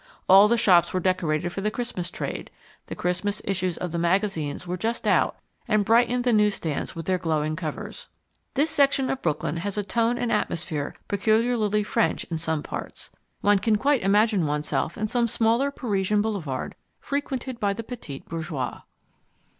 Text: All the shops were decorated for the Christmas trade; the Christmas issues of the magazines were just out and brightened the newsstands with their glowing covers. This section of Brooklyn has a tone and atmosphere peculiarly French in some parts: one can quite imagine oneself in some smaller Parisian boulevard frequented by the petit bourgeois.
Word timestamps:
All 0.27 0.47
the 0.47 0.57
shops 0.57 0.95
were 0.95 0.99
decorated 0.99 1.49
for 1.49 1.61
the 1.61 1.69
Christmas 1.69 2.09
trade; 2.09 2.49
the 2.87 2.95
Christmas 2.95 3.39
issues 3.45 3.77
of 3.77 3.91
the 3.91 3.99
magazines 3.99 4.65
were 4.65 4.75
just 4.75 5.05
out 5.05 5.35
and 5.67 5.85
brightened 5.85 6.23
the 6.23 6.33
newsstands 6.33 6.95
with 6.95 7.05
their 7.05 7.19
glowing 7.19 7.55
covers. 7.55 8.09
This 8.55 8.71
section 8.71 9.11
of 9.11 9.21
Brooklyn 9.21 9.57
has 9.57 9.77
a 9.77 9.83
tone 9.83 10.17
and 10.17 10.31
atmosphere 10.31 10.95
peculiarly 11.07 11.83
French 11.83 12.23
in 12.31 12.39
some 12.39 12.63
parts: 12.63 13.11
one 13.41 13.59
can 13.59 13.75
quite 13.75 14.01
imagine 14.01 14.47
oneself 14.47 14.97
in 14.97 15.07
some 15.07 15.27
smaller 15.27 15.69
Parisian 15.69 16.23
boulevard 16.23 16.73
frequented 16.99 17.59
by 17.59 17.71
the 17.71 17.83
petit 17.83 18.23
bourgeois. 18.27 18.79